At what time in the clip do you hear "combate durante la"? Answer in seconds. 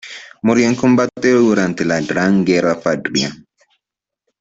0.75-2.01